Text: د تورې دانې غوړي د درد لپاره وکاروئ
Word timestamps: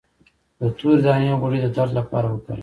د 0.59 0.61
تورې 0.77 0.95
دانې 1.05 1.31
غوړي 1.39 1.59
د 1.61 1.67
درد 1.77 1.91
لپاره 1.99 2.27
وکاروئ 2.29 2.59